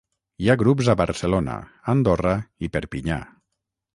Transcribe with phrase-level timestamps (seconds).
[0.43, 1.57] Hi ha grups a Barcelona,
[1.95, 2.33] Andorra
[2.69, 3.19] i Perpinyà.